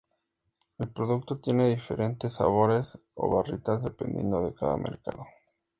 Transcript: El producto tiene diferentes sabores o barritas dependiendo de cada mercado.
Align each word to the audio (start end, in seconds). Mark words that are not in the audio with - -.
El 0.79 0.87
producto 0.89 1.37
tiene 1.37 1.69
diferentes 1.69 2.33
sabores 2.33 2.97
o 3.13 3.29
barritas 3.35 3.83
dependiendo 3.83 4.41
de 4.43 4.55
cada 4.55 4.75
mercado. 4.75 5.27